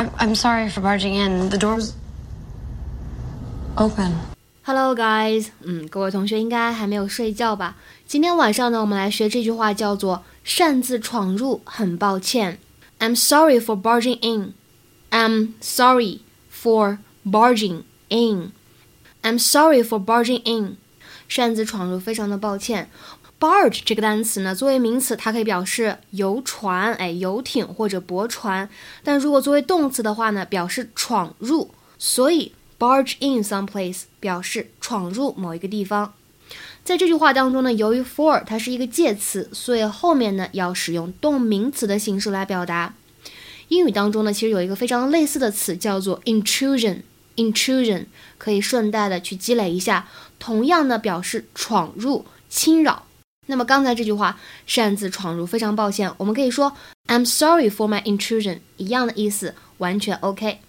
[0.00, 1.48] I, I'm sorry for barging in.
[1.48, 1.94] The door's
[3.76, 4.12] open.
[4.62, 5.48] Hello, guys.
[5.62, 7.76] 嗯，各位同学应该还没有睡觉吧？
[8.06, 12.58] 今天晚上呢，我们来学这句话，叫做“擅自闯入”，很抱歉。
[12.98, 14.54] I'm sorry for barging in.
[15.10, 16.20] I'm sorry
[16.50, 18.52] for barging in.
[19.22, 20.78] I'm sorry for barging in.
[21.31, 22.89] 擅自闯入，非常的抱歉。
[23.39, 28.67] barge 这个单词呢，作为名词，它可以表示游船，哎，游艇或者驳船。
[29.01, 31.71] 但如果作为动词的话呢，表示闯入。
[31.97, 36.13] 所以 barge in some place 表示闯入某一个地方。
[36.83, 42.93] 在这句话当中呢，由于 for 它是一个介词，所以后面呢要使用动名词的形式来表达。
[43.69, 47.03] 英语当中呢，其实有一个非常类似的词叫做 intrusion
[47.35, 48.05] intrusion
[48.37, 50.07] 可以顺带的去积累一下，
[50.39, 53.05] 同样呢表示闯入、侵扰。
[53.47, 56.71] 那么刚才这句话擅自闯入，非常抱歉，我们可以说
[57.07, 60.59] I'm sorry for my intrusion，一样的意思，完全 OK。